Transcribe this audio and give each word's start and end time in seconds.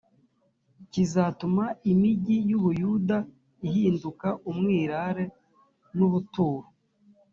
kizatuma 0.91 1.65
imigi 1.91 2.37
y’u 2.49 2.59
buyuda 2.63 3.17
ihinduka 3.67 4.27
umwirare 4.51 5.25
n’ubuturo 5.97 6.67